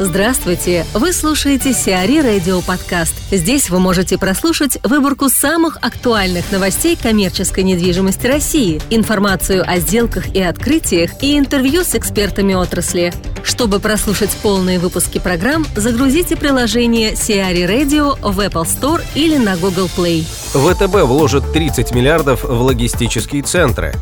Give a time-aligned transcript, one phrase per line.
[0.00, 0.84] Здравствуйте!
[0.92, 3.14] Вы слушаете Сиари Радио Подкаст.
[3.30, 10.42] Здесь вы можете прослушать выборку самых актуальных новостей коммерческой недвижимости России, информацию о сделках и
[10.42, 13.12] открытиях и интервью с экспертами отрасли.
[13.44, 19.88] Чтобы прослушать полные выпуски программ, загрузите приложение Сиари Radio в Apple Store или на Google
[19.96, 20.24] Play.
[20.24, 23.94] ВТБ вложит 30 миллиардов в логистические центры.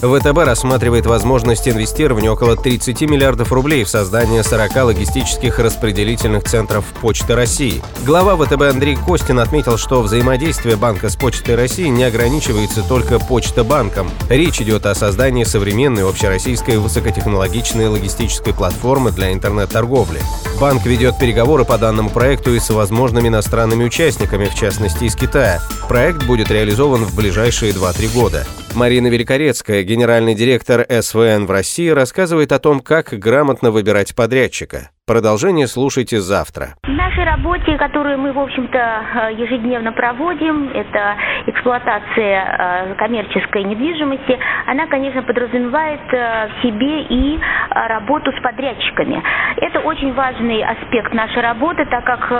[0.00, 7.34] ВТБ рассматривает возможность инвестирования около 30 миллиардов рублей в создание 40 логистических распределительных центров Почты
[7.34, 7.82] России.
[8.04, 13.64] Глава ВТБ Андрей Костин отметил, что взаимодействие банка с Почтой России не ограничивается только Почта
[13.64, 14.10] банком.
[14.28, 20.20] Речь идет о создании современной общероссийской высокотехнологичной логистической платформы для интернет-торговли.
[20.58, 25.60] Банк ведет переговоры по данному проекту и с возможными иностранными участниками, в частности из Китая.
[25.86, 28.46] Проект будет реализован в ближайшие 2-3 года.
[28.74, 34.90] Марина Великорецкая, генеральный директор СВН в России, рассказывает о том, как грамотно выбирать подрядчика.
[35.04, 36.76] Продолжение слушайте завтра.
[36.82, 36.86] В
[37.16, 44.86] нашей работе, которую мы, в общем-то, э, ежедневно проводим, это эксплуатация э, коммерческой недвижимости, она,
[44.86, 47.38] конечно, подразумевает э, в себе и
[47.70, 49.22] работу с подрядчиками.
[49.56, 52.32] Это очень важный аспект нашей работы, так как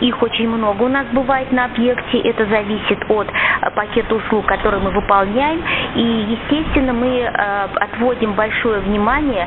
[0.00, 2.18] их очень много у нас бывает на объекте.
[2.20, 3.28] Это зависит от
[3.74, 5.62] пакета услуг, которые мы выполняем.
[5.94, 9.46] И, естественно, мы отводим большое внимание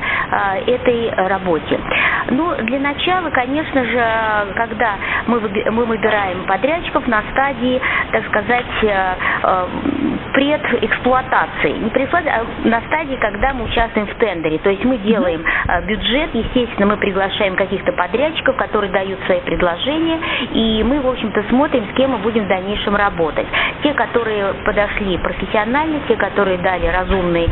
[0.67, 1.79] этой работе.
[2.29, 4.72] Ну, для начала, конечно же, когда
[5.27, 5.39] мы,
[5.71, 9.67] мы выбираем подрядчиков на стадии, так сказать, э, э,
[10.33, 11.71] предэксплуатации.
[11.77, 14.57] Не прислать, а на стадии, когда мы участвуем в тендере.
[14.59, 20.19] То есть мы делаем э, бюджет, естественно, мы приглашаем каких-то подрядчиков, которые дают свои предложения,
[20.51, 23.47] и мы, в общем-то, смотрим, с кем мы будем в дальнейшем работать.
[23.83, 27.47] Те, которые подошли профессионально, те, которые дали разумные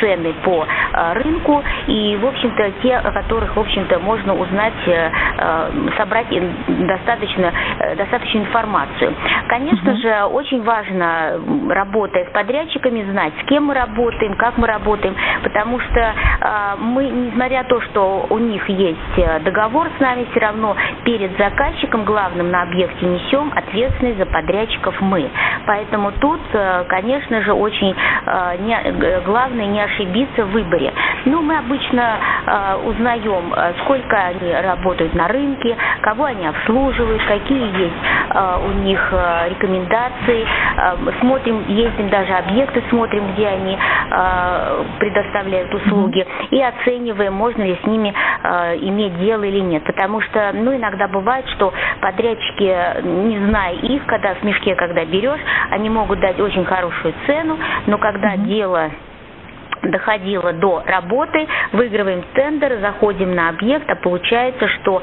[0.00, 0.66] цены по
[1.14, 6.26] рынку, и, в общем-то, те, о которых, в общем-то, можно узнать э, э, собрать
[6.68, 9.14] достаточно, э, достаточную информацию.
[9.48, 11.40] Конечно же, очень важно,
[11.70, 16.14] работая с подрядчиками, знать, с кем мы работаем, как мы работаем, потому что
[16.78, 22.04] мы, несмотря на то, что у них есть договор с нами, все равно перед заказчиком
[22.04, 25.30] главным на объекте несем ответственность за подрядчиков мы.
[25.66, 26.40] Поэтому тут,
[26.88, 27.94] конечно же, очень
[29.24, 30.92] главное не ошибиться в выборе.
[31.26, 32.18] Ну, мы обычно
[32.84, 37.94] узнаем, сколько они работают на рынке, кого они обслуживают, какие есть
[38.30, 40.46] э, у них э, рекомендации.
[40.76, 43.78] Э, смотрим, ездим даже объекты, смотрим, где они
[44.98, 48.14] предоставляют услуги и оцениваем, можно ли с ними
[48.80, 49.82] иметь дело или нет.
[49.84, 55.40] Потому что, ну, иногда бывает, что подрядчики, не зная их, когда в мешке, когда берешь,
[55.70, 58.46] они могут дать очень хорошую цену, но когда mm-hmm.
[58.46, 58.90] дело
[59.90, 65.02] доходило до работы, выигрываем тендер, заходим на объект, а получается, что э,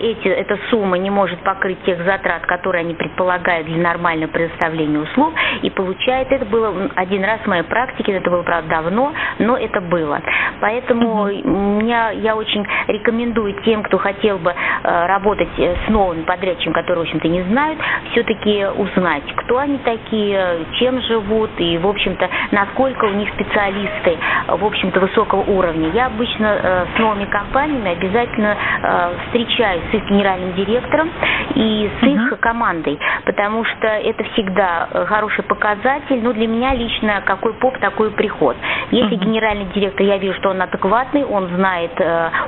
[0.00, 5.32] эти, эта сумма не может покрыть тех затрат, которые они предполагают для нормального предоставления услуг,
[5.62, 9.80] и получается, это было один раз в моей практике, это было, правда, давно, но это
[9.80, 10.20] было.
[10.60, 17.04] Поэтому меня, я очень рекомендую тем, кто хотел бы э, работать с новыми подрядчиками, которые,
[17.04, 17.78] в общем-то, не знают,
[18.12, 24.18] все-таки узнать, кто они такие, чем живут, и, в общем-то, насколько у них специалисты специалисты,
[24.48, 25.90] в общем-то, высокого уровня.
[25.90, 31.10] Я обычно э, с новыми компаниями обязательно э, встречаюсь с их генеральным директором
[31.54, 32.36] и с их uh-huh.
[32.38, 36.20] командой, потому что это всегда э, хороший показатель.
[36.22, 38.56] Ну, для меня лично какой поп, такой приход.
[38.90, 39.24] Если uh-huh.
[39.24, 41.92] генеральный директор, я вижу, что он адекватный, он знает,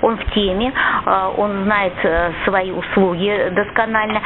[0.02, 0.72] он в теме,
[1.36, 1.92] он знает
[2.44, 4.20] свои услуги досконально,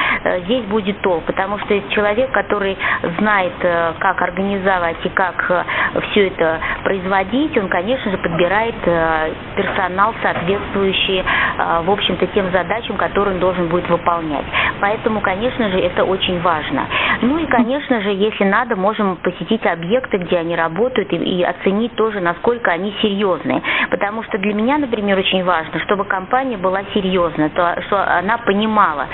[0.45, 2.77] здесь будет толк, потому что человек, который
[3.19, 3.53] знает,
[3.99, 5.67] как организовать и как
[6.11, 12.58] все это производить, он, конечно же, подбирает э, персонал, соответствующий, э, в общем-то, тем задачам,
[12.97, 14.45] которые он должен будет выполнять.
[14.81, 16.87] Поэтому, конечно же, это очень важно.
[17.23, 21.95] Ну и, конечно же, если надо, можем посетить объекты, где они работают, и, и оценить
[21.97, 23.63] тоже, насколько они серьезные.
[23.91, 29.07] Потому что для меня, например, очень важно, чтобы компания была серьезна, то, что она понимала,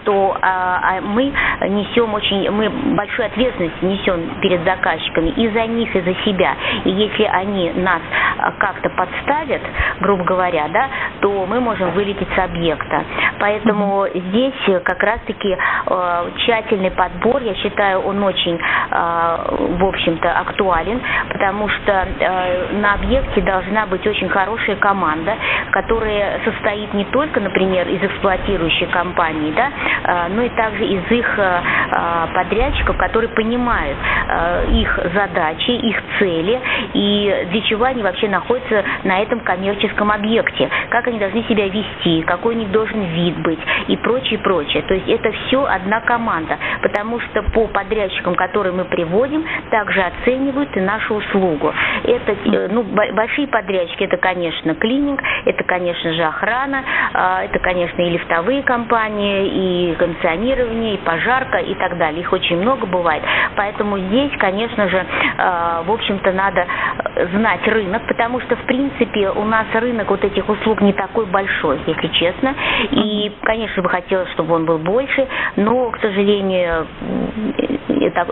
[0.00, 1.32] что а, а мы
[1.68, 6.54] несем очень, мы большую ответственность несем перед заказчиками и за них, и за себя.
[6.84, 8.00] И если они нас
[8.38, 9.62] а, как-то подставят,
[10.00, 10.88] грубо говоря, да,
[11.20, 12.81] то мы можем вылететь с объекта.
[12.84, 13.31] exacta.
[13.42, 14.54] Поэтому здесь
[14.84, 15.56] как раз-таки
[16.36, 22.06] тщательный подбор, я считаю, он очень, в общем-то, актуален, потому что
[22.70, 25.34] на объекте должна быть очень хорошая команда,
[25.72, 31.40] которая состоит не только, например, из эксплуатирующей компании, да, но и также из их
[32.34, 33.98] подрядчиков, которые понимают
[34.70, 36.60] их задачи, их цели
[36.94, 42.22] и для чего они вообще находятся на этом коммерческом объекте, как они должны себя вести,
[42.22, 43.58] какой у них должен вид быть
[43.88, 44.82] и прочее, прочее.
[44.82, 50.76] То есть это все одна команда, потому что по подрядчикам, которые мы приводим, также оценивают
[50.76, 51.72] и нашу услугу.
[52.04, 56.84] Это э, ну, большие подрядчики, это, конечно, клининг, это, конечно же, охрана,
[57.14, 62.20] а, это, конечно, и лифтовые компании, и кондиционирование, и пожарка, и так далее.
[62.20, 63.22] Их очень много бывает.
[63.56, 65.04] Поэтому здесь, конечно же,
[65.38, 66.66] а, в общем-то, надо
[67.34, 71.78] знать рынок, потому что, в принципе, у нас рынок вот этих услуг не такой большой,
[71.86, 72.54] если честно.
[72.90, 75.26] И, конечно, бы хотелось, чтобы он был больше,
[75.56, 76.86] но, к сожалению,
[77.88, 78.26] это,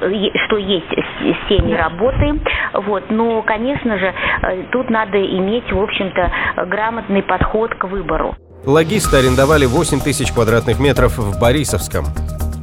[0.46, 2.40] что есть, с теми работаем.
[2.74, 3.04] Вот.
[3.10, 8.34] Но, конечно же, э, тут надо иметь, в общем-то, грамотный подход к выбору.
[8.66, 12.04] Логисты арендовали 8 тысяч квадратных метров в Борисовском.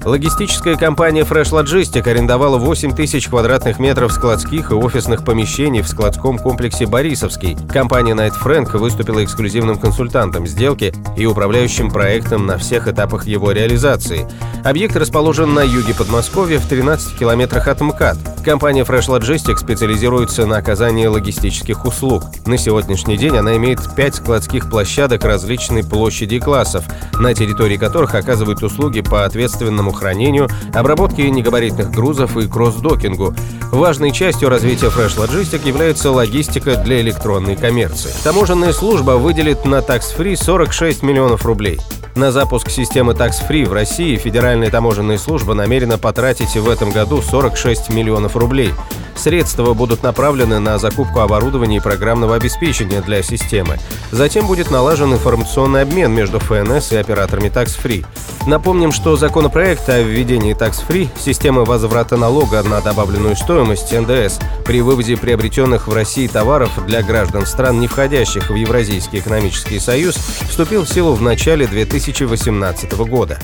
[0.06, 6.38] Логистическая компания Fresh Logistic арендовала 8 тысяч квадратных метров складских и офисных помещений в складском
[6.38, 7.58] комплексе «Борисовский».
[7.72, 14.28] Компания Night Frank выступила эксклюзивным консультантом сделки и управляющим проектом на всех этапах его реализации.
[14.64, 18.18] Объект расположен на юге Подмосковья в 13 километрах от МКАД.
[18.44, 22.24] Компания Fresh Logistic специализируется на оказании логистических услуг.
[22.46, 28.16] На сегодняшний день она имеет 5 складских площадок различной площади и классов, на территории которых
[28.16, 33.36] оказывают услуги по ответственному хранению, обработке негабаритных грузов и кросс-докингу.
[33.72, 38.12] Важной частью развития Fresh Logistic является логистика для электронной коммерции.
[38.24, 41.80] Таможенная служба выделит на Free 46 миллионов рублей.
[42.18, 47.22] На запуск системы Tax Free в России Федеральная таможенная служба намерена потратить в этом году
[47.22, 48.74] 46 миллионов рублей.
[49.16, 53.78] Средства будут направлены на закупку оборудования и программного обеспечения для системы.
[54.12, 58.04] Затем будет налажен информационный обмен между ФНС и операторами Tax Free.
[58.48, 64.82] Напомним, что законопроект о введении Tax Free системы возврата налога на добавленную стоимость НДС при
[64.82, 70.86] вывозе приобретенных в России товаров для граждан стран, не входящих в Евразийский экономический союз, вступил
[70.86, 71.66] в силу в начале
[72.08, 73.38] 2018 года.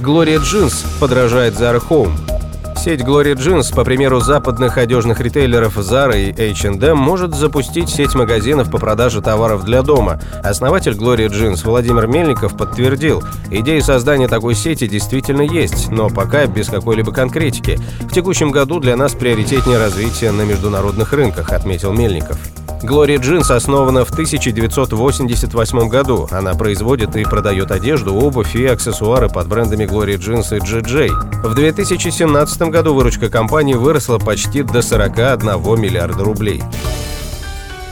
[0.00, 2.12] Глория Джинс подражает Zara Home.
[2.76, 8.70] Сеть Glory Jeans, по примеру западных одежных ритейлеров Zara и H&M, может запустить сеть магазинов
[8.70, 10.20] по продаже товаров для дома.
[10.42, 16.68] Основатель Glory Jeans Владимир Мельников подтвердил, идея создания такой сети действительно есть, но пока без
[16.68, 17.78] какой-либо конкретики.
[18.00, 22.38] В текущем году для нас приоритетнее развитие на международных рынках, отметил Мельников.
[22.82, 26.28] Glory Jeans основана в 1988 году.
[26.30, 31.46] Она производит и продает одежду, обувь и аксессуары под брендами Glory Jeans и GJ.
[31.46, 36.62] В 2017 году выручка компании выросла почти до 41 миллиарда рублей.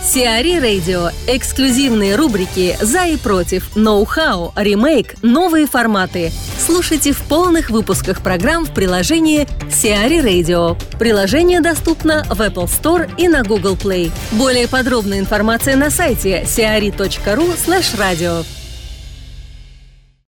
[0.03, 1.11] Сиари Радио.
[1.29, 6.33] Эксклюзивные рубрики «За и против», «Ноу-хау», «Ремейк», «Новые форматы».
[6.61, 10.77] Слушайте в полных выпусках программ в приложении Сиари Radio.
[10.99, 14.13] Приложение доступно в Apple Store и на Google Play.
[14.33, 18.60] Более подробная информация на сайте siari.ru slash radio.